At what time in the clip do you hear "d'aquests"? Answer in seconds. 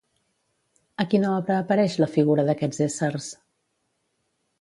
2.47-2.81